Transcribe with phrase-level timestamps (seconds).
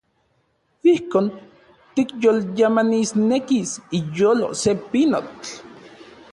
[0.93, 1.25] Ijkon
[1.93, 5.49] tikyolyamanisnekis iyolo se pinotl.